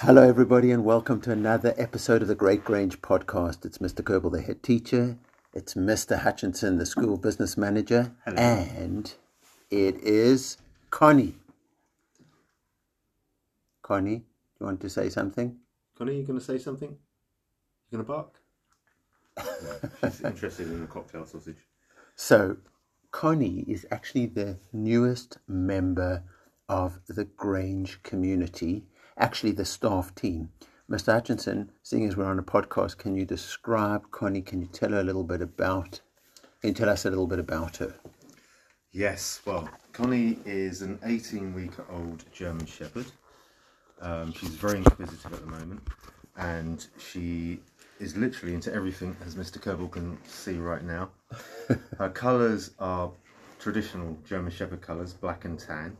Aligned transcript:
Hello, 0.00 0.28
everybody, 0.28 0.72
and 0.72 0.84
welcome 0.84 1.20
to 1.20 1.30
another 1.30 1.72
episode 1.78 2.20
of 2.20 2.26
the 2.26 2.34
Great 2.34 2.64
Grange 2.64 3.00
podcast. 3.00 3.64
It's 3.64 3.78
Mr. 3.78 4.02
Kerbal, 4.02 4.32
the 4.32 4.42
head 4.42 4.60
teacher. 4.60 5.16
It's 5.54 5.74
Mr. 5.74 6.18
Hutchinson, 6.18 6.78
the 6.78 6.86
school 6.86 7.16
business 7.16 7.56
manager. 7.56 8.12
Hello. 8.24 8.38
And 8.38 9.14
it 9.70 10.02
is 10.02 10.56
Connie. 10.90 11.36
Connie, 13.82 14.16
do 14.16 14.24
you 14.60 14.66
want 14.66 14.80
to 14.80 14.90
say 14.90 15.08
something? 15.08 15.56
Connie, 15.96 16.16
you 16.16 16.24
going 16.24 16.40
to 16.40 16.44
say 16.44 16.58
something? 16.58 16.90
You 17.90 17.98
going 17.98 18.04
to 18.04 18.12
bark? 18.12 18.40
No, 19.38 19.90
she's 20.10 20.22
interested 20.22 20.66
in 20.66 20.80
the 20.80 20.88
cocktail 20.88 21.24
sausage. 21.24 21.68
So, 22.16 22.56
Connie 23.12 23.64
is 23.68 23.86
actually 23.92 24.26
the 24.26 24.58
newest 24.72 25.38
member 25.46 26.24
of 26.68 26.98
the 27.06 27.26
Grange 27.26 28.02
community, 28.02 28.86
actually, 29.22 29.52
the 29.52 29.64
staff 29.64 30.12
team. 30.16 30.50
Mr. 30.90 31.12
Hutchinson, 31.12 31.70
seeing 31.84 32.06
as 32.06 32.16
we're 32.16 32.24
on 32.24 32.40
a 32.40 32.42
podcast, 32.42 32.98
can 32.98 33.14
you 33.14 33.24
describe 33.24 34.10
Connie? 34.10 34.42
Can 34.42 34.60
you 34.60 34.66
tell 34.66 34.90
her 34.90 35.00
a 35.00 35.04
little 35.04 35.22
bit 35.22 35.40
about? 35.40 36.00
Can 36.60 36.70
you 36.70 36.74
tell 36.74 36.88
us 36.88 37.04
a 37.04 37.10
little 37.10 37.28
bit 37.28 37.38
about 37.38 37.76
her? 37.76 37.94
Yes, 38.90 39.40
well, 39.46 39.68
Connie 39.92 40.38
is 40.44 40.82
an 40.82 40.98
18 41.04 41.54
week 41.54 41.70
old 41.88 42.24
German 42.32 42.66
Shepherd. 42.66 43.06
Um, 44.00 44.32
she's 44.32 44.56
very 44.56 44.78
inquisitive 44.78 45.32
at 45.32 45.40
the 45.40 45.46
moment 45.46 45.80
and 46.36 46.84
she 46.98 47.60
is 48.00 48.16
literally 48.16 48.54
into 48.54 48.74
everything, 48.74 49.16
as 49.24 49.36
Mr. 49.36 49.58
Kerbal 49.58 49.90
can 49.90 50.18
see 50.26 50.56
right 50.56 50.82
now. 50.82 51.10
Her 51.98 52.10
colours 52.10 52.72
are 52.80 53.12
traditional 53.60 54.18
German 54.26 54.50
Shepherd 54.50 54.80
colours, 54.80 55.12
black 55.12 55.44
and 55.44 55.58
tan. 55.58 55.96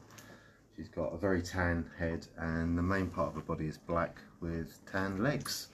She's 0.77 0.89
got 0.89 1.13
a 1.13 1.19
very 1.19 1.43
tan 1.43 1.85
head, 1.99 2.27
and 2.39 2.77
the 2.79 2.83
main 2.83 3.09
part 3.09 3.29
of 3.29 3.35
her 3.35 3.41
body 3.43 3.67
is 3.67 3.79
black 3.79 4.17
with 4.41 4.79
tan 4.91 5.23
legs. 5.23 5.69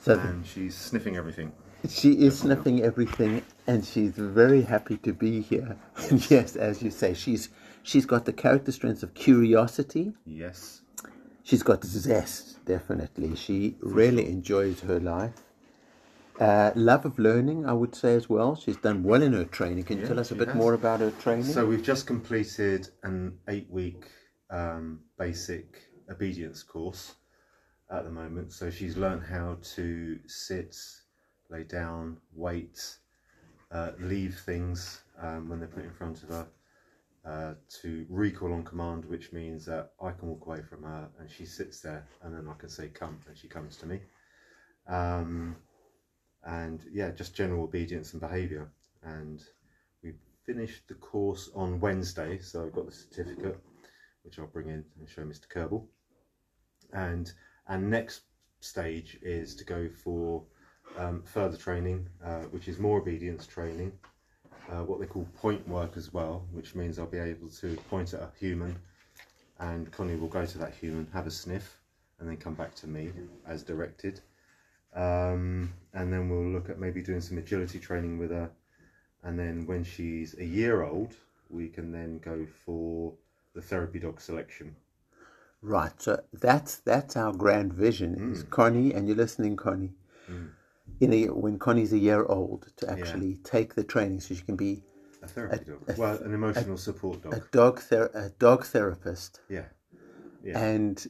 So 0.00 0.18
And 0.18 0.44
she's 0.46 0.74
sniffing 0.76 1.16
everything. 1.16 1.52
she 1.88 2.12
is 2.12 2.40
sniffing 2.40 2.82
everything, 2.82 3.42
and 3.66 3.84
she's 3.84 4.12
very 4.12 4.62
happy 4.62 4.96
to 4.98 5.12
be 5.12 5.40
here. 5.40 5.76
And 6.10 6.28
yes, 6.30 6.56
as 6.56 6.82
you 6.82 6.90
say, 6.90 7.14
she's 7.14 7.48
she's 7.82 8.06
got 8.06 8.24
the 8.24 8.32
character 8.32 8.72
strengths 8.72 9.02
of 9.02 9.14
curiosity. 9.14 10.12
Yes, 10.26 10.82
She's 11.44 11.62
got 11.62 11.84
zest, 11.84 12.64
definitely. 12.64 13.36
She 13.36 13.76
really 13.80 14.26
enjoys 14.28 14.80
her 14.80 14.98
life. 14.98 15.44
Uh, 16.38 16.70
love 16.74 17.06
of 17.06 17.18
learning, 17.18 17.64
I 17.64 17.72
would 17.72 17.94
say 17.94 18.14
as 18.14 18.28
well. 18.28 18.56
She's 18.56 18.76
done 18.76 19.02
well 19.02 19.22
in 19.22 19.32
her 19.32 19.44
training. 19.44 19.84
Can 19.84 19.96
you 19.96 20.02
Yeah, 20.02 20.08
tell 20.08 20.20
us 20.20 20.30
a 20.30 20.34
bit 20.34 20.48
has. 20.48 20.56
more 20.56 20.74
about 20.74 21.00
her 21.00 21.10
training? 21.12 21.44
So 21.44 21.64
we've 21.66 21.82
just 21.82 22.06
completed 22.06 22.88
an 23.02 23.38
eight-week 23.48 24.04
um, 24.50 25.00
basic 25.18 25.88
obedience 26.10 26.62
course 26.62 27.14
at 27.90 28.04
the 28.04 28.10
moment. 28.10 28.52
So 28.52 28.70
she's 28.70 28.96
learned 28.96 29.22
how 29.24 29.56
to 29.76 30.18
sit, 30.26 30.76
lay 31.48 31.64
down, 31.64 32.18
wait, 32.34 32.96
uh, 33.72 33.92
leave 33.98 34.38
things 34.40 35.00
um, 35.20 35.48
when 35.48 35.58
they're 35.58 35.68
put 35.68 35.84
in 35.84 35.92
front 35.92 36.22
of 36.22 36.28
her, 36.28 36.46
uh, 37.24 37.54
to 37.80 38.06
recall 38.10 38.52
on 38.52 38.62
command, 38.62 39.04
which 39.06 39.32
means 39.32 39.64
that 39.64 39.92
I 40.02 40.12
can 40.12 40.28
walk 40.28 40.46
away 40.46 40.60
from 40.68 40.82
her 40.82 41.08
and 41.18 41.30
she 41.30 41.46
sits 41.46 41.80
there, 41.80 42.06
and 42.22 42.34
then 42.34 42.46
I 42.48 42.54
can 42.58 42.68
say 42.68 42.88
"come" 42.88 43.20
and 43.26 43.36
she 43.36 43.48
comes 43.48 43.76
to 43.78 43.86
me. 43.86 44.00
Um, 44.86 45.56
and 46.46 46.80
yeah, 46.92 47.10
just 47.10 47.34
general 47.34 47.64
obedience 47.64 48.12
and 48.12 48.20
behaviour. 48.20 48.70
And 49.02 49.42
we 50.02 50.12
finished 50.44 50.88
the 50.88 50.94
course 50.94 51.50
on 51.54 51.80
Wednesday, 51.80 52.38
so 52.38 52.64
I've 52.64 52.74
got 52.74 52.86
the 52.86 52.92
certificate, 52.92 53.58
which 54.22 54.38
I'll 54.38 54.46
bring 54.46 54.68
in 54.68 54.84
and 54.98 55.08
show 55.08 55.22
Mr. 55.22 55.48
Kerbal. 55.48 55.84
And 56.92 57.32
our 57.68 57.78
next 57.78 58.22
stage 58.60 59.18
is 59.22 59.54
to 59.56 59.64
go 59.64 59.88
for 59.88 60.44
um, 60.96 61.22
further 61.24 61.56
training, 61.56 62.08
uh, 62.24 62.42
which 62.52 62.68
is 62.68 62.78
more 62.78 62.98
obedience 62.98 63.46
training, 63.46 63.92
uh, 64.70 64.84
what 64.84 65.00
they 65.00 65.06
call 65.06 65.26
point 65.36 65.66
work 65.68 65.96
as 65.96 66.12
well, 66.12 66.46
which 66.52 66.74
means 66.74 66.98
I'll 66.98 67.06
be 67.06 67.18
able 67.18 67.48
to 67.48 67.76
point 67.90 68.14
at 68.14 68.20
a 68.20 68.30
human, 68.38 68.76
and 69.58 69.90
Connie 69.90 70.16
will 70.16 70.28
go 70.28 70.46
to 70.46 70.58
that 70.58 70.74
human, 70.74 71.08
have 71.12 71.26
a 71.26 71.30
sniff, 71.30 71.80
and 72.18 72.28
then 72.28 72.36
come 72.36 72.54
back 72.54 72.74
to 72.76 72.86
me 72.86 73.10
as 73.46 73.62
directed. 73.62 74.20
Um, 74.96 75.72
and 75.94 76.12
then 76.12 76.28
we'll 76.28 76.50
look 76.50 76.68
at 76.70 76.78
maybe 76.78 77.02
doing 77.02 77.20
some 77.20 77.38
agility 77.38 77.78
training 77.78 78.18
with 78.18 78.30
her. 78.30 78.50
And 79.22 79.38
then 79.38 79.66
when 79.66 79.84
she's 79.84 80.34
a 80.38 80.44
year 80.44 80.82
old, 80.82 81.14
we 81.50 81.68
can 81.68 81.92
then 81.92 82.18
go 82.18 82.46
for 82.64 83.12
the 83.54 83.60
therapy 83.62 83.98
dog 83.98 84.20
selection. 84.20 84.74
right, 85.62 85.92
so 86.00 86.20
that's 86.32 86.76
that's 86.76 87.16
our 87.16 87.32
grand 87.32 87.72
vision 87.72 88.32
is 88.32 88.42
Connie, 88.44 88.92
and 88.92 89.06
you're 89.08 89.16
listening, 89.16 89.56
Connie. 89.56 89.94
In 91.00 91.12
a, 91.12 91.24
when 91.26 91.58
Connie's 91.58 91.92
a 91.92 91.98
year 91.98 92.24
old, 92.24 92.68
to 92.76 92.88
actually 92.90 93.36
take 93.44 93.74
the 93.74 93.84
training 93.84 94.20
so 94.20 94.34
she 94.34 94.42
can 94.42 94.56
be 94.56 94.82
A 95.22 95.28
therapy 95.28 95.64
dog. 95.64 95.98
Well, 95.98 96.16
an 96.22 96.32
emotional 96.32 96.76
support 96.78 97.18
a 97.24 97.30
dog. 97.30 97.50
dog 97.50 97.80
ther- 97.80 98.10
a 98.14 98.30
dog 98.38 98.64
therapist. 98.64 99.40
Yeah. 99.48 99.64
Yeah. 100.44 100.58
And 100.58 101.04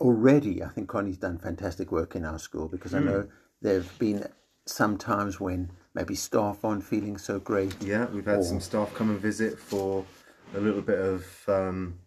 already, 0.00 0.62
I 0.62 0.68
think 0.68 0.88
Connie's 0.88 1.18
done 1.18 1.38
fantastic 1.38 1.90
work 1.92 2.14
in 2.16 2.24
our 2.24 2.38
school 2.38 2.68
because 2.68 2.94
I 2.94 3.00
know 3.00 3.26
there 3.62 3.74
have 3.74 3.98
been 3.98 4.26
some 4.66 4.96
times 4.98 5.40
when 5.40 5.70
maybe 5.94 6.14
staff 6.14 6.64
aren't 6.64 6.84
feeling 6.84 7.18
so 7.18 7.38
great. 7.38 7.74
Yeah, 7.82 8.06
we've 8.06 8.24
had 8.26 8.44
some 8.44 8.60
staff 8.60 8.92
come 8.94 9.10
and 9.10 9.20
visit 9.20 9.58
for 9.58 10.04
a 10.54 10.60
little 10.60 10.82
bit 10.82 10.98
of 10.98 11.26
um, 11.48 11.98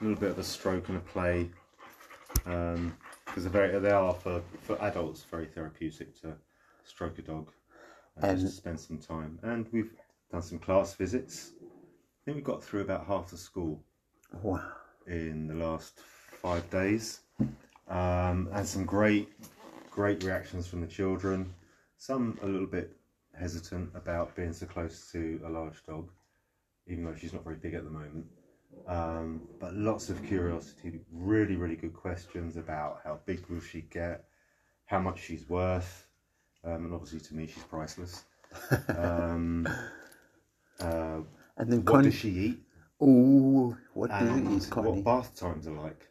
a 0.00 0.04
little 0.04 0.18
bit 0.18 0.30
of 0.30 0.38
a 0.38 0.44
stroke 0.44 0.88
and 0.88 0.98
a 0.98 1.00
play 1.00 1.50
because 2.34 3.42
they're 3.44 3.50
very 3.50 3.78
they 3.80 3.90
are 3.90 4.14
for, 4.14 4.42
for 4.62 4.80
adults 4.82 5.24
very 5.30 5.46
therapeutic 5.46 6.20
to 6.20 6.34
stroke 6.84 7.18
a 7.18 7.22
dog 7.22 7.50
and, 8.16 8.24
And- 8.32 8.40
just 8.40 8.56
spend 8.56 8.78
some 8.80 8.98
time. 8.98 9.38
And 9.42 9.66
we've 9.72 9.92
done 10.30 10.42
some 10.42 10.58
class 10.58 10.94
visits. 10.94 11.52
I 11.62 12.24
think 12.24 12.36
we 12.36 12.42
got 12.42 12.62
through 12.62 12.80
about 12.82 13.06
half 13.06 13.30
the 13.30 13.36
school 13.36 13.80
Wow. 14.42 14.60
in 15.06 15.46
the 15.46 15.54
last 15.54 16.00
five 16.36 16.68
days. 16.70 17.20
Um, 17.88 18.48
and 18.52 18.66
some 18.66 18.84
great, 18.84 19.28
great 19.90 20.22
reactions 20.22 20.66
from 20.66 20.80
the 20.80 20.86
children. 20.86 21.54
Some 21.98 22.38
a 22.42 22.46
little 22.46 22.66
bit 22.66 22.96
hesitant 23.38 23.90
about 23.94 24.34
being 24.36 24.52
so 24.52 24.66
close 24.66 25.10
to 25.12 25.40
a 25.46 25.50
large 25.50 25.84
dog, 25.86 26.10
even 26.86 27.04
though 27.04 27.14
she's 27.14 27.32
not 27.32 27.44
very 27.44 27.56
big 27.56 27.74
at 27.74 27.84
the 27.84 27.90
moment. 27.90 28.26
Um, 28.86 29.42
but 29.60 29.74
lots 29.74 30.10
of 30.10 30.22
curiosity, 30.24 31.00
really, 31.12 31.56
really 31.56 31.76
good 31.76 31.94
questions 31.94 32.56
about 32.56 33.00
how 33.04 33.20
big 33.26 33.46
will 33.48 33.60
she 33.60 33.82
get, 33.82 34.24
how 34.86 34.98
much 35.00 35.20
she's 35.22 35.48
worth, 35.48 36.06
um, 36.64 36.84
and 36.86 36.94
obviously 36.94 37.20
to 37.20 37.34
me 37.34 37.46
she's 37.46 37.64
priceless. 37.64 38.24
Um, 38.94 39.68
uh, 40.80 41.20
And 41.58 41.70
then 41.72 41.84
what 41.84 42.02
Connie, 42.02 42.02
does 42.02 42.14
she 42.14 42.30
eat? 42.30 42.62
ooh, 43.02 43.76
what 43.94 44.16
do 44.18 44.26
And 44.26 44.30
you 44.30 44.56
eat, 44.56 44.72
what 44.78 45.02
bath 45.04 45.34
times 45.34 45.66
are 45.66 45.72
like. 45.72 46.08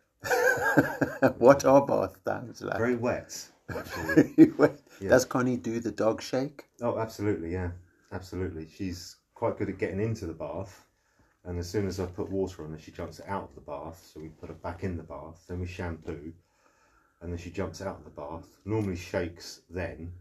what 1.38 1.66
are 1.66 1.86
bath 1.86 2.24
times 2.26 2.62
like? 2.62 2.78
Very 2.78 2.96
wet, 2.96 3.48
actually. 3.70 4.52
Does 5.08 5.26
Connie 5.26 5.58
do 5.58 5.80
the 5.80 5.92
dog 5.92 6.22
shake? 6.22 6.66
oh, 6.82 7.00
absolutely, 7.00 7.52
yeah, 7.52 7.72
absolutely. 8.12 8.68
She's 8.68 9.18
quite 9.34 9.58
good 9.58 9.70
at 9.70 9.78
getting 9.78 10.00
into 10.00 10.26
the 10.26 10.34
bath, 10.34 10.86
and 11.44 11.60
as 11.60 11.70
soon 11.70 11.88
as 11.88 12.00
I 12.00 12.06
put 12.06 12.30
water 12.30 12.64
on 12.64 12.72
her, 12.72 12.80
she 12.80 12.92
jumps 12.92 13.22
out 13.28 13.44
of 13.44 13.56
the 13.56 13.62
bath. 13.62 14.10
So 14.14 14.20
we 14.20 14.30
put 14.30 14.50
her 14.50 14.56
back 14.56 14.84
in 14.84 14.98
the 14.98 15.04
bath, 15.04 15.44
then 15.48 15.60
we 15.60 15.68
shampoo, 15.68 16.34
and 17.22 17.32
then 17.32 17.38
she 17.38 17.52
jumps 17.52 17.82
out 17.82 17.98
of 17.98 18.04
the 18.04 18.10
bath. 18.22 18.48
Normally 18.66 18.96
shakes 18.96 19.62
then. 19.70 20.12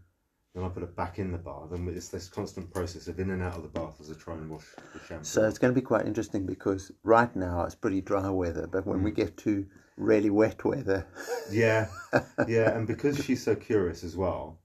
Then 0.55 0.63
I 0.63 0.69
put 0.69 0.83
it 0.83 0.95
back 0.95 1.19
in 1.19 1.33
the 1.33 1.37
bath, 1.37 1.71
and 1.73 1.89
it's 1.89 2.07
this 2.07 2.29
constant 2.29 2.73
process 2.73 3.09
of 3.09 3.19
in 3.19 3.29
and 3.31 3.43
out 3.43 3.57
of 3.57 3.63
the 3.63 3.67
bath 3.67 3.97
as 3.99 4.09
I 4.09 4.13
try 4.13 4.35
and 4.35 4.49
wash 4.49 4.63
the 4.93 4.99
shampoo. 5.05 5.25
So 5.25 5.45
it's 5.45 5.59
going 5.59 5.73
to 5.73 5.79
be 5.79 5.85
quite 5.85 6.05
interesting 6.05 6.45
because 6.45 6.93
right 7.03 7.35
now 7.35 7.65
it's 7.65 7.75
pretty 7.75 7.99
dry 7.99 8.29
weather, 8.29 8.65
but 8.65 8.87
when 8.87 9.03
we 9.03 9.11
get 9.11 9.35
to 9.39 9.65
really 9.97 10.29
wet 10.29 10.63
weather, 10.63 11.05
Yeah, 11.51 11.87
yeah, 12.47 12.75
and 12.75 12.87
because 12.87 13.21
she's 13.23 13.43
so 13.43 13.53
curious 13.53 14.05
as 14.05 14.15
well, 14.15 14.59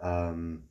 um, 0.00 0.62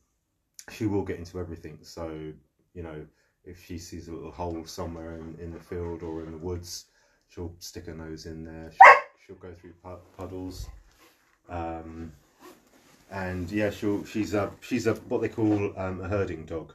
she 0.72 0.88
will 0.88 1.04
get 1.04 1.20
into 1.20 1.40
everything. 1.40 1.78
So 1.84 2.34
you 2.74 2.82
know, 2.82 3.06
if 3.44 3.64
she 3.64 3.78
sees 3.78 4.08
a 4.08 4.12
little 4.12 4.32
hole 4.32 4.66
somewhere 4.66 5.18
in, 5.18 5.38
in 5.40 5.52
the 5.52 5.60
field 5.60 6.02
or 6.02 6.24
in 6.24 6.32
the 6.32 6.38
woods, 6.40 6.86
she'll 7.28 7.54
stick 7.60 7.86
her 7.86 7.94
nose 7.94 8.26
in 8.26 8.44
there. 8.44 8.72
She'll, 8.72 9.36
she'll 9.36 9.50
go 9.50 9.54
through 9.54 9.74
pu- 9.84 10.02
puddles, 10.18 10.68
um, 11.48 12.12
and 13.12 13.50
yeah, 13.52 13.70
she'll 13.70 14.04
she's 14.06 14.34
a 14.34 14.52
she's 14.62 14.88
a 14.88 14.96
what 14.96 15.22
they 15.22 15.30
call 15.30 15.74
um, 15.78 16.02
a 16.02 16.08
herding 16.08 16.46
dog. 16.46 16.74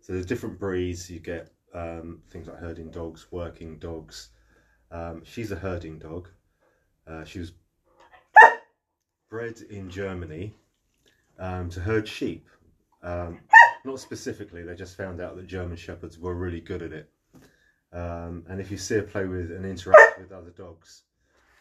So 0.00 0.12
there's 0.14 0.26
different 0.26 0.58
breeds. 0.58 1.10
You 1.10 1.20
get 1.20 1.50
um, 1.74 2.22
things 2.30 2.48
like 2.48 2.58
herding 2.58 2.90
dogs, 2.90 3.26
working 3.30 3.78
dogs. 3.78 4.30
Um, 4.90 5.22
she's 5.24 5.52
a 5.52 5.56
herding 5.56 5.98
dog. 5.98 6.28
Uh, 7.06 7.24
she 7.24 7.38
was 7.38 7.52
bred 9.28 9.60
in 9.70 9.90
Germany 9.90 10.54
um, 11.38 11.68
to 11.70 11.80
herd 11.80 12.08
sheep. 12.08 12.48
Um, 13.02 13.40
not 13.84 14.00
specifically, 14.00 14.62
they 14.62 14.74
just 14.74 14.96
found 14.96 15.20
out 15.20 15.36
that 15.36 15.46
German 15.46 15.76
shepherds 15.76 16.18
were 16.18 16.34
really 16.34 16.60
good 16.60 16.82
at 16.82 16.92
it. 16.92 17.10
Um, 17.92 18.44
and 18.48 18.60
if 18.60 18.70
you 18.70 18.76
see 18.78 18.96
her 18.96 19.02
play 19.02 19.26
with 19.26 19.50
and 19.50 19.64
interact 19.64 20.18
with 20.18 20.32
other 20.32 20.50
dogs, 20.50 21.02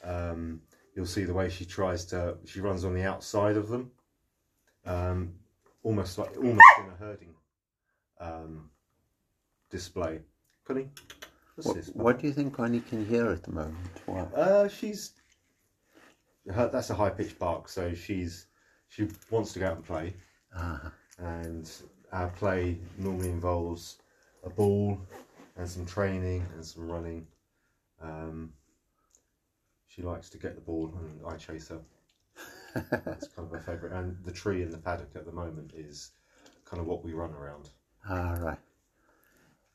Um, 0.04 0.62
you'll 1.00 1.06
see 1.08 1.24
the 1.24 1.34
way 1.34 1.48
she 1.50 1.64
tries 1.64 2.04
to. 2.04 2.36
She 2.46 2.60
runs 2.60 2.84
on 2.84 2.94
the 2.94 3.04
outside 3.04 3.56
of 3.56 3.70
them, 3.70 3.90
um, 4.86 5.34
almost 5.82 6.18
like 6.18 6.36
almost 6.36 6.62
in 6.84 6.90
a 6.92 6.98
herding 7.00 7.34
um, 8.20 8.70
display. 9.70 10.20
Connie, 10.66 10.90
what's 11.56 11.68
What, 11.68 11.76
this? 11.78 11.88
what 11.94 12.20
do 12.20 12.28
you 12.28 12.34
think 12.34 12.54
Connie 12.54 12.82
can 12.82 13.06
hear 13.06 13.30
at 13.30 13.44
the 13.44 13.52
moment? 13.52 13.78
Why? 14.08 14.20
Uh, 14.36 14.68
she's 14.68 15.14
her, 16.54 16.68
that's 16.68 16.90
a 16.90 16.96
high 16.96 17.12
pitched 17.12 17.40
bark, 17.40 17.70
so 17.70 17.94
she's 17.94 18.48
she 18.90 19.08
wants 19.32 19.54
to 19.54 19.60
go 19.60 19.68
out 19.68 19.78
and 19.78 19.86
play, 19.86 20.14
Ah, 20.54 20.92
and 21.18 21.72
our 22.12 22.28
play 22.28 22.78
normally 22.98 23.30
involves 23.30 24.00
a 24.44 24.50
ball 24.50 25.00
and 25.56 25.70
some 25.70 25.86
training 25.86 26.46
and 26.56 26.66
some 26.66 26.92
running. 26.92 27.26
Um, 28.02 28.52
she 29.90 30.02
likes 30.02 30.30
to 30.30 30.38
get 30.38 30.56
the 30.56 30.62
ball, 30.62 30.94
and 30.98 31.22
I 31.28 31.36
chase 31.36 31.68
her. 31.70 31.80
That's 33.06 33.28
kind 33.36 33.48
of 33.48 33.52
her 33.52 33.60
favourite. 33.60 33.96
And 33.98 34.18
the 34.24 34.32
tree 34.32 34.62
in 34.62 34.70
the 34.70 34.78
paddock 34.78 35.10
at 35.16 35.26
the 35.26 35.32
moment 35.32 35.74
is 35.76 36.12
kind 36.66 36.80
of 36.80 36.88
what 36.88 37.04
we 37.04 37.14
run 37.14 37.32
around. 37.34 37.70
all 38.10 38.38
right. 38.40 38.60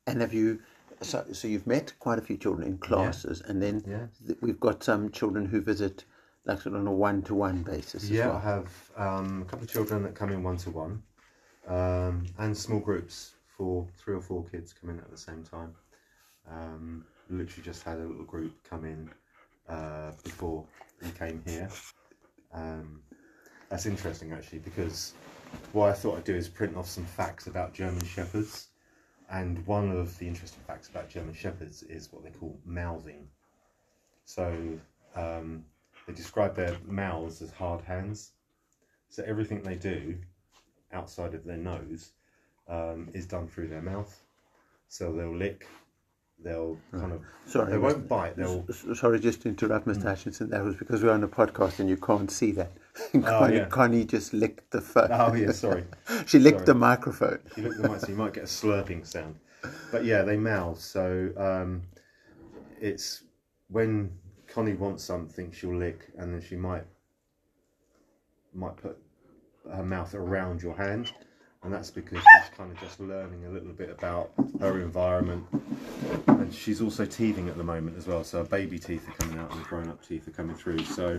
And 0.06 0.20
have 0.20 0.32
you? 0.32 0.60
So, 1.02 1.24
so 1.32 1.48
you've 1.48 1.66
met 1.66 1.92
quite 1.98 2.18
a 2.18 2.22
few 2.22 2.36
children 2.36 2.66
in 2.66 2.78
classes, 2.78 3.40
and 3.42 3.60
then 3.60 3.84
Yeah. 3.86 4.06
th- 4.26 4.38
we've 4.40 4.60
got 4.60 4.82
some 4.84 5.10
children 5.10 5.46
who 5.46 5.60
visit, 5.60 6.04
like 6.44 6.60
sort 6.60 6.74
of 6.76 6.82
on 6.82 6.86
a 6.86 6.92
one-to-one 6.92 7.62
basis. 7.64 8.04
As 8.04 8.10
Yeah, 8.10 8.28
I 8.30 8.32
well. 8.32 8.40
have 8.40 8.90
um, 8.96 9.42
a 9.42 9.44
couple 9.50 9.64
of 9.64 9.70
children 9.70 10.02
that 10.04 10.14
come 10.14 10.30
in 10.30 10.42
one 10.42 10.56
to 10.58 10.70
one, 10.70 11.02
um, 11.66 12.26
and 12.38 12.56
small 12.56 12.78
groups 12.80 13.34
for 13.56 13.86
three 13.98 14.14
or 14.14 14.20
four 14.20 14.44
kids 14.44 14.72
come 14.72 14.90
in 14.90 14.98
at 14.98 15.10
the 15.10 15.16
same 15.18 15.42
time. 15.42 15.74
Um, 16.50 17.04
literally 17.30 17.62
just 17.64 17.82
had 17.82 17.98
a 17.98 18.04
little 18.06 18.24
group 18.24 18.52
come 18.68 18.84
in 18.84 19.10
uh, 19.68 20.12
before 20.22 20.64
we 21.02 21.10
came 21.10 21.42
here. 21.46 21.68
Um, 22.52 23.00
that's 23.68 23.86
interesting 23.86 24.32
actually 24.32 24.60
because 24.60 25.14
what 25.72 25.90
I 25.90 25.92
thought 25.92 26.18
I'd 26.18 26.24
do 26.24 26.34
is 26.34 26.48
print 26.48 26.76
off 26.76 26.88
some 26.88 27.04
facts 27.04 27.46
about 27.46 27.74
German 27.74 28.04
Shepherds. 28.04 28.68
And 29.30 29.66
one 29.66 29.90
of 29.90 30.18
the 30.18 30.28
interesting 30.28 30.60
facts 30.66 30.88
about 30.88 31.08
German 31.08 31.34
Shepherds 31.34 31.82
is 31.82 32.12
what 32.12 32.24
they 32.24 32.30
call 32.30 32.58
mouthing. 32.64 33.26
So 34.24 34.78
um, 35.16 35.64
they 36.06 36.12
describe 36.12 36.54
their 36.54 36.76
mouths 36.86 37.40
as 37.42 37.50
hard 37.50 37.82
hands. 37.82 38.32
So 39.08 39.24
everything 39.26 39.62
they 39.62 39.76
do 39.76 40.16
outside 40.92 41.34
of 41.34 41.44
their 41.44 41.56
nose 41.56 42.12
um, 42.68 43.08
is 43.14 43.26
done 43.26 43.48
through 43.48 43.68
their 43.68 43.82
mouth. 43.82 44.22
So 44.88 45.12
they'll 45.12 45.34
lick, 45.34 45.66
they'll 46.42 46.78
kind 46.92 47.12
of, 47.12 47.22
Sorry, 47.46 47.72
they 47.72 47.78
won't 47.78 48.08
bite, 48.08 48.36
they'll, 48.36 48.66
Sorry, 48.94 49.20
just 49.20 49.42
to 49.42 49.48
interrupt, 49.48 49.86
Mr. 49.86 50.04
Hutchinson. 50.04 50.50
That 50.50 50.62
was 50.62 50.76
because 50.76 51.02
we're 51.02 51.12
on 51.12 51.22
a 51.24 51.28
podcast 51.28 51.78
and 51.78 51.88
you 51.88 51.96
can't 51.96 52.30
see 52.30 52.52
that. 52.52 52.72
Connie, 53.24 53.56
yeah. 53.56 53.64
Connie 53.66 54.04
just 54.04 54.32
licked 54.32 54.70
the 54.70 54.80
phone. 54.80 55.08
oh 55.10 55.34
yeah, 55.34 55.52
sorry. 55.52 55.84
she 56.26 56.38
licked 56.38 56.58
sorry. 56.58 56.66
the 56.66 56.74
microphone. 56.74 57.38
she 57.54 57.64
at 57.64 57.76
the 57.76 57.88
mic, 57.88 58.00
so 58.00 58.08
you 58.08 58.16
might 58.16 58.32
get 58.32 58.44
a 58.44 58.46
slurping 58.46 59.06
sound. 59.06 59.36
But 59.90 60.04
yeah, 60.04 60.22
they 60.22 60.36
mouth. 60.36 60.80
So 60.80 61.30
um, 61.36 61.82
it's 62.80 63.24
when 63.68 64.12
Connie 64.46 64.74
wants 64.74 65.02
something, 65.02 65.50
she'll 65.52 65.74
lick, 65.74 66.10
and 66.18 66.32
then 66.32 66.42
she 66.42 66.56
might 66.56 66.84
might 68.54 68.76
put 68.76 68.98
her 69.72 69.84
mouth 69.84 70.14
around 70.14 70.62
your 70.62 70.76
hand, 70.76 71.12
and 71.64 71.72
that's 71.72 71.90
because 71.90 72.18
she's 72.18 72.56
kind 72.56 72.70
of 72.70 72.78
just 72.80 73.00
learning 73.00 73.44
a 73.46 73.50
little 73.50 73.72
bit 73.72 73.90
about 73.90 74.30
her 74.60 74.80
environment. 74.80 75.44
And 76.26 76.52
she's 76.54 76.80
also 76.80 77.04
teething 77.06 77.48
at 77.48 77.56
the 77.56 77.64
moment 77.64 77.96
as 77.96 78.06
well, 78.06 78.22
so 78.22 78.38
her 78.38 78.44
baby 78.44 78.78
teeth 78.78 79.08
are 79.08 79.12
coming 79.12 79.38
out 79.38 79.50
and 79.50 79.60
the 79.60 79.64
grown-up 79.68 80.06
teeth 80.06 80.28
are 80.28 80.32
coming 80.32 80.54
through. 80.56 80.84
So 80.84 81.18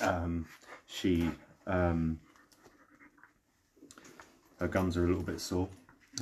um, 0.00 0.46
she 0.86 1.30
um, 1.66 2.18
her 4.58 4.68
gums 4.68 4.96
are 4.96 5.04
a 5.04 5.08
little 5.08 5.22
bit 5.22 5.40
sore, 5.40 5.68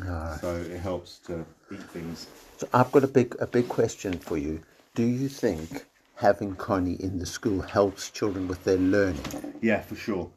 Ah. 0.05 0.37
so 0.41 0.57
it 0.57 0.79
helps 0.79 1.19
to 1.21 1.45
eat 1.71 1.83
things. 1.91 2.27
So 2.59 2.69
I've 2.75 2.91
got 2.93 3.05
a 3.05 3.09
big, 3.09 3.37
a 3.41 3.47
big 3.47 3.69
question 3.69 4.19
for 4.19 4.39
you. 4.39 4.61
Do 4.95 5.05
you 5.05 5.29
think 5.29 5.85
having 6.17 6.55
Connie 6.57 6.95
in 7.03 7.19
the 7.19 7.27
school 7.27 7.61
helps 7.63 8.11
children 8.11 8.49
with 8.49 8.65
their 8.65 8.77
learning? 8.79 9.55
Yeah, 9.61 9.81
for 9.83 9.95
sure. 9.97 10.31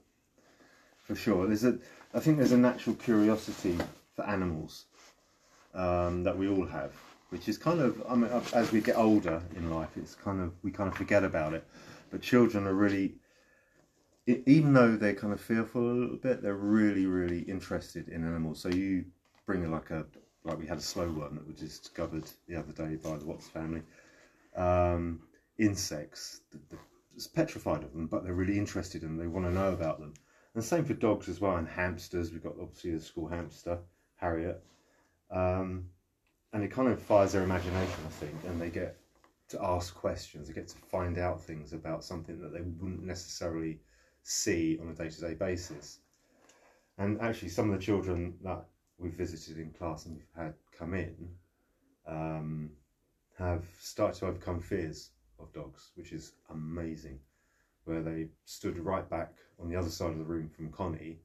For 1.03 1.15
sure. 1.15 1.45
There's 1.47 1.63
a 1.63 1.77
I 2.15 2.21
think 2.21 2.37
there's 2.37 2.53
a 2.53 2.57
natural 2.57 2.95
curiosity 2.95 3.77
for 4.15 4.25
animals 4.25 4.85
um, 5.73 6.23
that 6.23 6.37
we 6.37 6.47
all 6.47 6.65
have, 6.65 6.93
which 7.29 7.49
is 7.49 7.57
kind 7.57 7.81
of 7.81 8.01
I 8.09 8.15
mean 8.15 8.31
as 8.53 8.71
we 8.71 8.79
get 8.79 8.95
older 8.95 9.43
in 9.55 9.69
life, 9.69 9.89
it's 9.97 10.15
kind 10.15 10.41
of 10.41 10.53
we 10.63 10.71
kind 10.71 10.89
of 10.89 10.95
forget 10.95 11.25
about 11.25 11.53
it. 11.53 11.67
But 12.11 12.21
children 12.21 12.67
are 12.67 12.73
really 12.73 13.15
even 14.27 14.73
though 14.73 14.95
they're 14.95 15.13
kind 15.13 15.33
of 15.33 15.41
fearful 15.41 15.91
a 15.91 15.99
little 16.01 16.17
bit, 16.17 16.41
they're 16.41 16.55
really, 16.55 17.05
really 17.05 17.41
interested 17.41 18.07
in 18.07 18.25
animals. 18.25 18.61
So 18.61 18.69
you 18.69 19.05
bring 19.45 19.69
like 19.69 19.91
a 19.91 20.05
like 20.45 20.57
we 20.57 20.67
had 20.67 20.77
a 20.77 20.81
slow 20.81 21.09
worm 21.09 21.35
that 21.35 21.45
was 21.45 21.57
discovered 21.57 22.23
the 22.47 22.55
other 22.55 22.71
day 22.71 22.95
by 22.95 23.17
the 23.17 23.25
Watts 23.25 23.49
family. 23.49 23.81
Um, 24.55 25.21
insects, 25.57 26.41
the, 26.51 26.59
the, 26.69 26.77
it's 27.13 27.27
petrified 27.27 27.83
of 27.83 27.91
them, 27.91 28.07
but 28.07 28.23
they're 28.23 28.33
really 28.33 28.57
interested 28.57 29.03
in 29.03 29.09
them. 29.09 29.17
They 29.17 29.27
want 29.27 29.47
to 29.47 29.53
know 29.53 29.73
about 29.73 29.99
them. 29.99 30.13
And 30.55 30.63
same 30.63 30.85
for 30.85 30.93
dogs 30.93 31.27
as 31.27 31.41
well, 31.41 31.57
and 31.57 31.67
hamsters. 31.67 32.31
We've 32.31 32.41
got 32.41 32.55
obviously 32.59 32.91
the 32.91 33.01
school 33.01 33.27
hamster, 33.27 33.77
Harriet. 34.15 34.63
Um, 35.29 35.89
and 36.53 36.63
it 36.63 36.71
kind 36.71 36.87
of 36.87 37.01
fires 37.01 37.33
their 37.33 37.43
imagination, 37.43 37.99
I 38.05 38.09
think, 38.11 38.33
and 38.47 38.61
they 38.61 38.69
get 38.69 38.97
to 39.49 39.61
ask 39.61 39.93
questions. 39.93 40.47
They 40.47 40.53
get 40.53 40.69
to 40.69 40.77
find 40.77 41.17
out 41.17 41.41
things 41.41 41.73
about 41.73 42.05
something 42.05 42.39
that 42.39 42.53
they 42.53 42.61
wouldn't 42.61 43.03
necessarily 43.03 43.79
see 44.23 44.79
on 44.81 44.87
a 44.87 44.93
day 44.93 45.09
to 45.09 45.21
day 45.21 45.33
basis. 45.33 45.99
And 46.97 47.19
actually, 47.19 47.49
some 47.49 47.69
of 47.69 47.77
the 47.77 47.85
children 47.85 48.35
that 48.41 48.65
we've 48.97 49.13
visited 49.13 49.57
in 49.57 49.71
class 49.71 50.05
and 50.05 50.15
we've 50.15 50.25
had 50.37 50.53
come 50.77 50.93
in 50.93 51.29
um, 52.07 52.69
have 53.37 53.65
started 53.77 54.17
to 54.19 54.27
overcome 54.27 54.61
fears 54.61 55.09
of 55.37 55.51
dogs, 55.51 55.91
which 55.95 56.13
is 56.13 56.31
amazing. 56.49 57.19
Where 57.85 58.01
they 58.01 58.27
stood 58.45 58.77
right 58.79 59.07
back 59.09 59.33
on 59.59 59.69
the 59.69 59.75
other 59.75 59.89
side 59.89 60.11
of 60.11 60.17
the 60.17 60.23
room 60.23 60.49
from 60.49 60.71
Connie, 60.71 61.19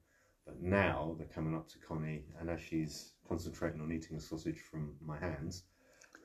but 0.45 0.61
now 0.61 1.15
they're 1.17 1.27
coming 1.27 1.55
up 1.55 1.67
to 1.69 1.79
Connie, 1.79 2.23
and 2.39 2.49
as 2.49 2.61
she's 2.61 3.13
concentrating 3.27 3.81
on 3.81 3.91
eating 3.91 4.17
a 4.17 4.19
sausage 4.19 4.59
from 4.59 4.93
my 5.05 5.17
hands, 5.17 5.63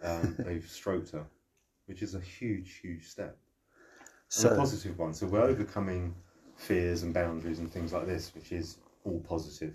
um, 0.02 0.36
they've 0.46 0.68
stroked 0.68 1.10
her, 1.10 1.26
which 1.86 2.02
is 2.02 2.14
a 2.14 2.20
huge, 2.20 2.78
huge 2.82 3.08
step 3.08 3.36
and 4.38 4.46
a 4.52 4.56
positive 4.56 4.98
one. 4.98 5.14
So 5.14 5.26
we're 5.26 5.42
overcoming 5.42 6.14
fears 6.56 7.02
and 7.02 7.12
boundaries 7.14 7.58
and 7.58 7.70
things 7.70 7.92
like 7.92 8.06
this, 8.06 8.34
which 8.34 8.52
is 8.52 8.78
all 9.04 9.20
positive. 9.20 9.74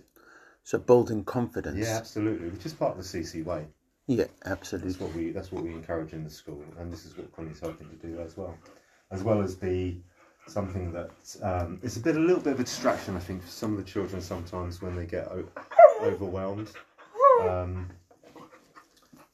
so 0.63 0.77
building 0.77 1.23
confidence. 1.23 1.77
Yeah, 1.77 1.97
absolutely. 1.97 2.49
Which 2.49 2.65
is 2.65 2.73
part 2.73 2.97
of 2.97 2.97
the 2.97 3.03
CC 3.19 3.43
way. 3.45 3.67
Yeah, 4.07 4.25
absolutely. 4.45 4.91
That's 4.91 5.01
what 5.01 5.13
we 5.15 5.31
that's 5.31 5.51
what 5.51 5.63
we 5.63 5.71
encourage 5.71 6.13
in 6.13 6.23
the 6.23 6.29
school, 6.29 6.63
and 6.79 6.91
this 6.91 7.05
is 7.05 7.15
what 7.15 7.31
Connie's 7.31 7.59
hoping 7.59 7.87
to 7.89 7.95
do 7.95 8.19
as 8.19 8.35
well, 8.35 8.57
as 9.11 9.23
well 9.23 9.41
as 9.41 9.55
be 9.55 10.03
something 10.47 10.91
that 10.91 11.11
um, 11.41 11.79
it's 11.83 11.97
a 11.97 11.99
bit 11.99 12.15
a 12.15 12.19
little 12.19 12.41
bit 12.41 12.53
of 12.53 12.59
a 12.59 12.63
distraction. 12.63 13.15
I 13.15 13.19
think 13.19 13.41
for 13.43 13.49
some 13.49 13.71
of 13.71 13.77
the 13.77 13.89
children 13.89 14.21
sometimes 14.21 14.81
when 14.81 14.95
they 14.95 15.05
get 15.05 15.27
o- 15.27 15.47
overwhelmed. 16.01 16.71
Um, 17.41 17.89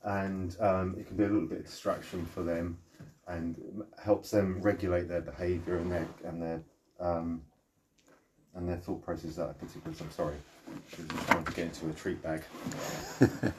and 0.04 0.56
um, 0.62 0.96
it 0.98 1.06
can 1.08 1.18
be 1.18 1.24
a 1.24 1.28
little 1.28 1.48
bit 1.48 1.60
of 1.60 1.66
distraction 1.66 2.26
for 2.26 2.42
them, 2.42 2.78
and 3.28 3.58
helps 4.02 4.32
them 4.32 4.62
regulate 4.62 5.08
their 5.10 5.22
behaviour 5.22 5.78
and 5.78 5.92
their 5.92 6.08
and 6.24 6.42
their 6.42 6.62
um, 7.00 7.42
and 8.56 8.68
their 8.68 8.78
thought 8.78 9.04
process. 9.04 9.36
That 9.36 9.60
particular, 9.60 9.96
I'm 10.00 10.12
sorry, 10.12 10.36
I'm 10.68 10.82
just 10.90 11.28
trying 11.28 11.44
to 11.44 11.52
get 11.52 11.66
into 11.66 11.90
a 11.90 11.94
treat 11.94 12.24
bag, 12.24 12.44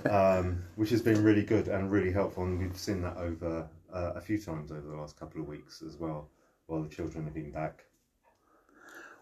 um, 0.10 0.62
which 0.76 0.90
has 0.90 1.02
been 1.02 1.22
really 1.22 1.44
good 1.44 1.68
and 1.68 1.90
really 1.90 2.12
helpful. 2.12 2.44
And 2.44 2.58
we've 2.58 2.76
seen 2.76 3.02
that 3.02 3.18
over 3.18 3.68
uh, 3.92 4.12
a 4.14 4.20
few 4.20 4.38
times 4.38 4.72
over 4.72 4.88
the 4.88 4.96
last 4.96 5.18
couple 5.18 5.42
of 5.42 5.48
weeks 5.48 5.82
as 5.86 5.96
well, 5.96 6.30
while 6.68 6.82
the 6.82 6.88
children 6.88 7.24
have 7.24 7.34
been 7.34 7.50
back. 7.50 7.84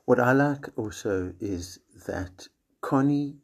What 0.04 0.20
I 0.20 0.32
like 0.32 0.68
also 0.76 1.32
is 1.40 1.78
that 2.06 2.46
Connie, 2.80 3.36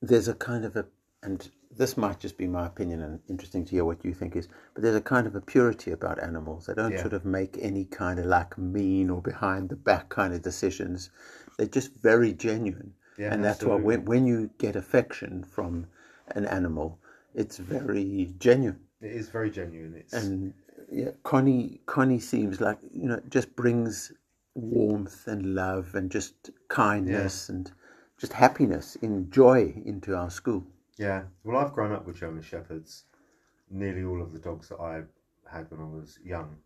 there's 0.00 0.28
a 0.28 0.34
kind 0.34 0.64
of 0.64 0.76
a, 0.76 0.86
and 1.22 1.48
this 1.76 1.96
might 1.96 2.18
just 2.20 2.38
be 2.38 2.46
my 2.46 2.66
opinion 2.66 3.02
and 3.02 3.20
interesting 3.28 3.64
to 3.66 3.70
hear 3.72 3.84
what 3.84 4.04
you 4.04 4.14
think 4.14 4.36
is, 4.36 4.48
but 4.74 4.82
there's 4.82 4.96
a 4.96 5.00
kind 5.00 5.26
of 5.26 5.34
a 5.34 5.40
purity 5.40 5.90
about 5.90 6.22
animals. 6.22 6.66
They 6.66 6.74
don't 6.74 6.92
Yeah. 6.92 7.02
sort 7.02 7.12
of 7.12 7.24
make 7.24 7.58
any 7.60 7.84
kind 7.84 8.18
of 8.18 8.26
like 8.26 8.56
mean 8.56 9.10
or 9.10 9.20
behind 9.20 9.68
the 9.68 9.76
back 9.76 10.08
kind 10.08 10.32
of 10.32 10.42
decisions. 10.42 11.10
They're 11.58 11.66
just 11.66 11.94
very 11.94 12.32
genuine. 12.32 12.94
Yeah, 13.18 13.32
and 13.32 13.44
that's 13.44 13.64
why 13.64 13.76
when, 13.76 14.04
when 14.04 14.26
you 14.26 14.50
get 14.58 14.76
affection 14.76 15.42
from 15.42 15.86
an 16.28 16.46
animal, 16.46 16.98
it's 17.34 17.58
very 17.58 18.34
genuine. 18.38 18.80
It 19.00 19.12
is 19.12 19.28
very 19.30 19.50
genuine. 19.50 19.94
It's 19.96 20.12
And 20.12 20.52
yeah, 20.90 21.10
Connie 21.22 21.80
Connie 21.86 22.20
seems 22.20 22.60
like 22.60 22.78
you 22.92 23.08
know 23.08 23.20
just 23.28 23.54
brings 23.56 24.12
warmth 24.54 25.26
and 25.26 25.54
love 25.54 25.94
and 25.94 26.10
just 26.10 26.50
kindness 26.68 27.48
and 27.48 27.70
just 28.18 28.32
happiness 28.32 28.96
and 29.02 29.30
joy 29.30 29.74
into 29.84 30.16
our 30.16 30.30
school. 30.30 30.64
Yeah, 30.98 31.24
well, 31.44 31.58
I've 31.58 31.72
grown 31.72 31.92
up 31.92 32.06
with 32.06 32.16
German 32.16 32.42
Shepherds. 32.42 33.04
Nearly 33.70 34.04
all 34.04 34.22
of 34.22 34.32
the 34.32 34.38
dogs 34.38 34.68
that 34.68 34.80
I 34.80 35.02
had 35.50 35.70
when 35.70 35.80
I 35.80 35.84
was 35.84 36.18
young 36.24 36.56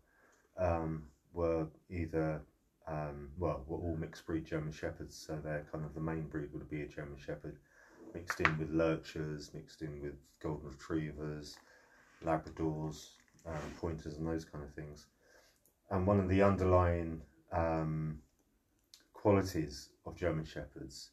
um, 0.57 1.03
were 1.33 1.67
either 1.89 2.41
um, 2.87 3.29
well, 3.37 3.63
were 3.67 3.77
all 3.77 3.95
mixed 3.97 4.25
breed 4.25 4.45
German 4.45 4.71
Shepherds, 4.71 5.15
so 5.15 5.39
they're 5.43 5.65
kind 5.71 5.85
of 5.85 5.93
the 5.93 6.01
main 6.01 6.27
breed 6.27 6.49
would 6.53 6.69
be 6.69 6.81
a 6.81 6.87
German 6.87 7.17
Shepherd, 7.17 7.57
mixed 8.13 8.39
in 8.39 8.57
with 8.57 8.69
lurchers, 8.71 9.51
mixed 9.53 9.81
in 9.81 10.01
with 10.01 10.15
golden 10.41 10.69
retrievers, 10.69 11.57
Labradors, 12.23 13.09
um, 13.45 13.73
pointers, 13.79 14.17
and 14.17 14.27
those 14.27 14.45
kind 14.45 14.63
of 14.63 14.73
things. 14.73 15.07
And 15.89 16.07
one 16.07 16.19
of 16.19 16.29
the 16.29 16.41
underlying 16.41 17.21
um, 17.51 18.19
qualities 19.13 19.89
of 20.05 20.15
German 20.15 20.45
Shepherds 20.45 21.11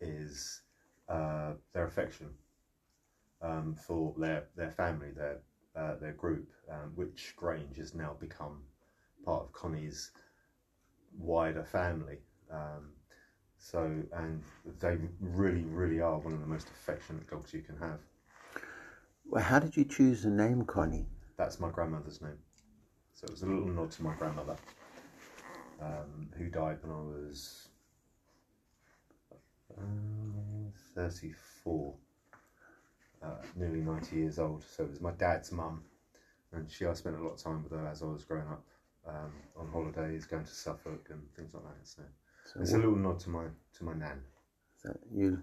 is 0.00 0.62
uh, 1.08 1.52
their 1.72 1.86
affection 1.86 2.30
um, 3.42 3.76
for 3.86 4.14
their, 4.18 4.44
their 4.56 4.70
family, 4.70 5.10
their 5.10 5.40
uh, 5.76 5.96
their 5.96 6.12
group, 6.12 6.48
um, 6.70 6.92
which 6.94 7.34
Grange 7.36 7.76
has 7.78 7.94
now 7.94 8.14
become 8.20 8.62
part 9.24 9.42
of 9.42 9.52
Connie's 9.52 10.12
wider 11.18 11.64
family. 11.64 12.18
Um, 12.50 12.90
so, 13.58 13.80
and 14.12 14.42
they 14.80 14.98
really, 15.20 15.62
really 15.62 16.00
are 16.00 16.18
one 16.18 16.32
of 16.32 16.40
the 16.40 16.46
most 16.46 16.68
affectionate 16.68 17.28
dogs 17.28 17.52
you 17.52 17.62
can 17.62 17.76
have. 17.78 17.98
Well, 19.26 19.42
how 19.42 19.58
did 19.58 19.76
you 19.76 19.84
choose 19.84 20.22
the 20.22 20.30
name 20.30 20.64
Connie? 20.64 21.06
That's 21.36 21.60
my 21.60 21.70
grandmother's 21.70 22.20
name. 22.20 22.38
So 23.14 23.26
it 23.26 23.30
was 23.30 23.42
a 23.42 23.46
little 23.46 23.66
nod 23.66 23.90
to 23.92 24.02
my 24.02 24.14
grandmother, 24.14 24.56
um, 25.80 26.28
who 26.36 26.48
died 26.48 26.78
when 26.82 26.92
I 26.92 27.00
was 27.00 27.68
uh, 29.76 30.70
34, 30.94 31.94
uh, 33.22 33.28
nearly 33.56 33.80
90 33.80 34.16
years 34.16 34.38
old. 34.38 34.64
So 34.64 34.84
it 34.84 34.90
was 34.90 35.00
my 35.00 35.12
dad's 35.12 35.52
mum, 35.52 35.82
and 36.52 36.70
she, 36.70 36.86
I 36.86 36.92
spent 36.94 37.16
a 37.16 37.22
lot 37.22 37.34
of 37.34 37.42
time 37.42 37.62
with 37.62 37.72
her 37.72 37.86
as 37.86 38.02
I 38.02 38.06
was 38.06 38.24
growing 38.24 38.48
up 38.48 38.64
um, 39.08 39.32
on 39.58 39.68
holidays, 39.72 40.24
going 40.24 40.44
to 40.44 40.54
Suffolk 40.54 41.08
and 41.10 41.22
things 41.34 41.54
like 41.54 41.64
that. 41.64 41.86
So, 41.86 42.02
so 42.44 42.60
it's 42.60 42.72
a 42.72 42.78
little 42.78 42.96
nod 42.96 43.20
to 43.20 43.30
my 43.30 43.44
to 43.78 43.84
my 43.84 43.94
nan. 43.94 44.22
So 44.76 44.96
you, 45.12 45.40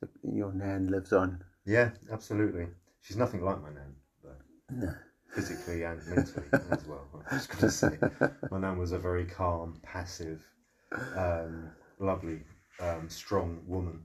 so 0.00 0.08
your 0.22 0.52
nan 0.52 0.88
lives 0.88 1.12
on. 1.12 1.42
Yeah, 1.64 1.90
absolutely. 2.10 2.66
She's 3.02 3.16
nothing 3.16 3.44
like 3.44 3.60
my 3.62 3.70
nan, 3.70 3.94
though. 4.22 4.30
No. 4.70 4.94
Physically 5.38 5.84
and 5.84 6.04
mentally 6.06 6.46
as 6.72 6.84
well. 6.86 7.06
I 7.30 7.34
was 7.34 7.46
going 7.46 7.60
to 7.60 7.70
say, 7.70 7.98
my 8.50 8.58
nan 8.58 8.76
was 8.76 8.90
a 8.90 8.98
very 8.98 9.24
calm, 9.24 9.78
passive, 9.82 10.42
um, 11.16 11.70
lovely, 12.00 12.40
um, 12.80 13.08
strong 13.08 13.60
woman, 13.66 14.04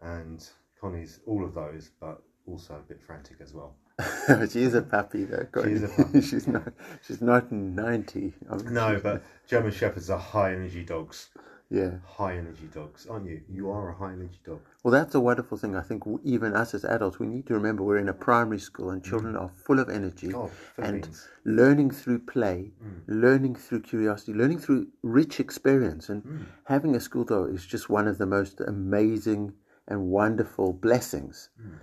and 0.00 0.48
Connie's 0.80 1.18
all 1.26 1.44
of 1.44 1.54
those, 1.54 1.90
but 2.00 2.22
also 2.46 2.74
a 2.74 2.88
bit 2.88 3.02
frantic 3.02 3.38
as 3.40 3.52
well. 3.52 3.74
she's 4.52 4.74
a 4.74 4.82
puppy 4.82 5.24
though. 5.24 5.46
She's 5.64 5.82
a 5.82 5.88
puppy. 5.88 6.20
she's 6.30 6.46
not. 6.46 6.72
She's 7.04 7.20
not 7.20 7.50
ninety. 7.50 8.32
No, 8.64 9.00
but 9.02 9.24
German 9.48 9.72
Shepherds 9.72 10.08
are 10.08 10.18
high 10.18 10.52
energy 10.52 10.84
dogs. 10.84 11.30
Yeah. 11.70 11.98
High 12.04 12.36
energy 12.36 12.68
dogs, 12.74 13.06
aren't 13.08 13.26
you? 13.26 13.40
You 13.48 13.70
are 13.70 13.90
a 13.90 13.94
high 13.94 14.12
energy 14.12 14.40
dog. 14.44 14.60
Well, 14.82 14.90
that's 14.90 15.14
a 15.14 15.20
wonderful 15.20 15.56
thing. 15.56 15.76
I 15.76 15.82
think 15.82 16.02
even 16.24 16.52
us 16.52 16.74
as 16.74 16.84
adults, 16.84 17.20
we 17.20 17.28
need 17.28 17.46
to 17.46 17.54
remember 17.54 17.84
we're 17.84 17.98
in 17.98 18.08
a 18.08 18.12
primary 18.12 18.58
school 18.58 18.90
and 18.90 19.04
children 19.04 19.34
mm. 19.34 19.40
are 19.40 19.48
full 19.48 19.78
of 19.78 19.88
energy 19.88 20.34
oh, 20.34 20.50
and 20.78 21.08
learning 21.44 21.92
through 21.92 22.20
play, 22.20 22.72
mm. 22.84 23.02
learning 23.06 23.54
through 23.54 23.82
curiosity, 23.82 24.34
learning 24.34 24.58
through 24.58 24.88
rich 25.02 25.38
experience. 25.38 26.08
And 26.08 26.24
mm. 26.24 26.46
having 26.64 26.96
a 26.96 27.00
school 27.00 27.24
dog 27.24 27.54
is 27.54 27.64
just 27.64 27.88
one 27.88 28.08
of 28.08 28.18
the 28.18 28.26
most 28.26 28.60
amazing 28.60 29.52
and 29.86 30.08
wonderful 30.08 30.72
blessings. 30.72 31.50
Mm. 31.62 31.78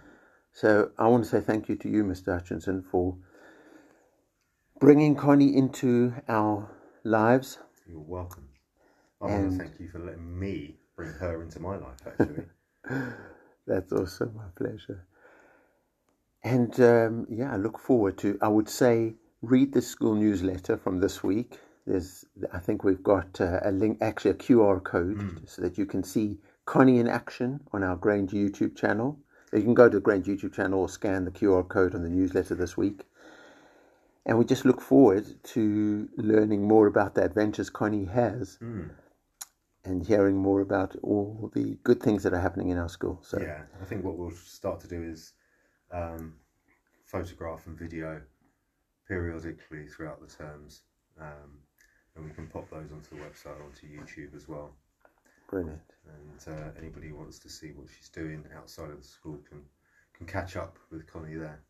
So 0.52 0.92
I 1.00 1.08
want 1.08 1.24
to 1.24 1.30
say 1.30 1.40
thank 1.40 1.70
you 1.70 1.78
to 1.78 1.88
you, 1.88 2.04
Mr. 2.04 2.34
Hutchinson, 2.34 2.82
for 2.82 3.16
bringing 4.82 5.16
Connie 5.16 5.56
into 5.56 6.14
our 6.28 6.70
lives. 7.06 7.60
You're 7.88 8.00
welcome. 8.00 8.47
I 9.22 9.26
want 9.26 9.52
to 9.52 9.58
thank 9.58 9.80
you 9.80 9.90
for 9.90 10.00
letting 10.00 10.40
me 10.40 10.76
bring 10.96 11.12
her 11.14 11.42
into 11.42 11.60
my 11.60 11.78
life, 11.78 12.00
actually. 12.06 12.46
That's 13.68 13.92
also 13.92 14.32
my 14.36 14.46
pleasure. 14.56 15.06
And 16.44 16.80
um, 16.80 17.28
yeah, 17.30 17.52
I 17.52 17.58
look 17.58 17.80
forward 17.80 18.18
to, 18.20 18.38
I 18.42 18.48
would 18.48 18.70
say, 18.70 19.16
read 19.42 19.74
the 19.74 19.82
school 19.82 20.16
newsletter 20.16 20.78
from 20.78 21.00
this 21.00 21.24
week. 21.24 21.60
There's, 21.86 22.26
I 22.54 22.60
think 22.60 22.84
we've 22.84 23.04
got 23.04 23.42
uh, 23.42 23.60
a 23.64 23.72
link, 23.72 23.98
actually 24.02 24.32
a 24.32 24.36
QR 24.36 24.84
code, 24.84 25.18
mm. 25.18 25.50
so 25.50 25.62
that 25.62 25.78
you 25.78 25.86
can 25.86 26.04
see 26.04 26.38
Connie 26.66 27.00
in 27.00 27.08
action 27.08 27.62
on 27.74 27.84
our 27.84 27.96
Grange 27.96 28.32
YouTube 28.32 28.76
channel. 28.78 29.20
You 29.54 29.62
can 29.62 29.74
go 29.74 29.90
to 29.90 29.98
the 29.98 30.02
Grange 30.02 30.28
YouTube 30.28 30.54
channel 30.54 30.82
or 30.82 30.90
scan 30.90 31.26
the 31.26 31.32
QR 31.32 31.68
code 31.68 31.96
on 31.96 32.04
the 32.04 32.10
newsletter 32.10 32.56
this 32.56 32.78
week. 32.78 33.04
And 34.26 34.38
we 34.38 34.44
just 34.44 34.66
look 34.66 34.82
forward 34.82 35.26
to 35.44 36.10
learning 36.18 36.68
more 36.68 36.88
about 36.88 37.16
the 37.16 37.24
adventures 37.24 37.70
Connie 37.70 38.06
has 38.06 38.58
mm. 38.62 38.90
And 39.88 40.06
hearing 40.06 40.38
more 40.38 40.62
about 40.62 40.96
all 41.02 41.52
the 41.54 41.78
good 41.84 42.02
things 42.02 42.24
that 42.24 42.34
are 42.34 42.40
happening 42.40 42.70
in 42.70 42.78
our 42.78 42.90
school. 42.90 43.20
So 43.24 43.40
Yeah, 43.42 43.62
I 43.82 43.86
think 43.86 44.04
what 44.04 44.18
we'll 44.18 44.32
start 44.32 44.80
to 44.82 44.88
do 44.88 45.02
is 45.02 45.34
um, 45.92 46.34
photograph 47.06 47.66
and 47.68 47.78
video 47.78 48.22
periodically 49.08 49.88
throughout 49.88 50.20
the 50.22 50.34
terms. 50.34 50.82
Um, 51.20 51.60
and 52.16 52.26
we 52.26 52.32
can 52.32 52.48
pop 52.48 52.70
those 52.70 52.92
onto 52.92 53.16
the 53.16 53.22
website, 53.22 53.64
onto 53.64 53.88
YouTube 53.88 54.36
as 54.36 54.48
well. 54.48 54.72
Brilliant. 55.50 55.80
And 56.06 56.56
uh, 56.56 56.70
anybody 56.78 57.10
who 57.10 57.16
wants 57.16 57.40
to 57.40 57.50
see 57.50 57.72
what 57.72 57.88
she's 57.96 58.10
doing 58.10 58.44
outside 58.56 58.90
of 58.90 58.98
the 58.98 59.08
school 59.08 59.40
can 59.50 59.62
can 60.18 60.26
catch 60.26 60.56
up 60.56 60.78
with 60.92 61.06
Connie 61.06 61.36
there. 61.36 61.62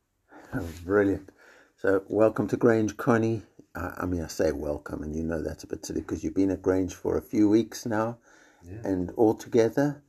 Oh, 0.54 0.66
brilliant. 0.86 1.30
So, 1.79 2.01
welcome 2.07 2.48
to 2.48 2.57
Grange, 2.57 2.98
Connie. 2.98 3.43
I 3.75 4.07
mean, 4.07 4.24
I 4.24 4.27
say 4.29 4.51
welcome, 4.51 5.03
and 5.03 5.15
you 5.15 5.22
know 5.22 5.43
that's 5.43 5.63
a 5.63 5.67
bit 5.67 5.86
silly 5.86 6.01
because 6.01 6.24
you've 6.24 6.34
been 6.34 6.50
at 6.50 6.63
Grange 6.63 6.96
for 6.96 7.19
a 7.19 7.22
few 7.22 7.48
weeks 7.48 7.86
now, 7.86 8.17
yeah. 8.63 8.79
and 8.84 9.12
altogether, 9.15 10.01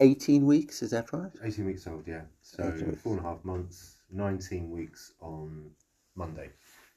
18 0.00 0.46
weeks, 0.46 0.80
is 0.80 0.92
that 0.92 1.12
right? 1.12 1.30
18 1.44 1.66
weeks 1.66 1.86
old, 1.86 2.04
yeah. 2.06 2.22
So, 2.40 2.72
four 3.02 3.18
and 3.18 3.20
a 3.20 3.28
half 3.28 3.44
months, 3.44 3.96
19 4.10 4.70
weeks 4.70 5.12
on 5.20 5.72
Monday. 6.14 6.48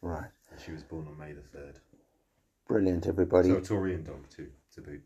Right. 0.01 0.29
And 0.50 0.62
she 0.62 0.71
was 0.71 0.83
born 0.83 1.05
on 1.10 1.19
May 1.19 1.33
the 1.33 1.41
3rd. 1.41 1.75
Brilliant, 2.69 3.07
everybody. 3.07 3.50
So, 3.50 3.57
a 3.57 3.62
Taurian 3.62 4.05
dog, 4.05 4.24
too, 4.33 4.48
to 4.74 4.81
boot. 4.81 5.03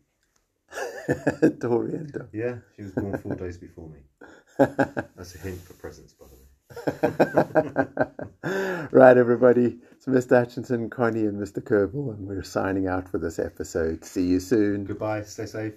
Dorian 1.58 2.12
dog. 2.12 2.28
Yeah, 2.32 2.58
she 2.76 2.82
was 2.82 2.92
born 2.92 3.18
four 3.18 3.34
days 3.34 3.58
before 3.58 3.88
me. 3.88 3.98
That's 4.58 5.34
a 5.34 5.38
hint 5.38 5.60
for 5.60 5.74
presents, 5.74 6.12
by 6.12 6.26
the 6.26 6.36
way. 6.36 6.45
right, 8.92 9.16
everybody. 9.16 9.78
It's 9.92 10.06
Mr. 10.06 10.38
Hutchinson, 10.38 10.90
Connie, 10.90 11.26
and 11.26 11.40
Mr. 11.40 11.62
Kerbel, 11.62 12.14
and 12.14 12.26
we're 12.26 12.42
signing 12.42 12.86
out 12.86 13.08
for 13.08 13.18
this 13.18 13.38
episode. 13.38 14.04
See 14.04 14.26
you 14.26 14.40
soon. 14.40 14.84
Goodbye. 14.84 15.22
Stay 15.22 15.46
safe. 15.46 15.74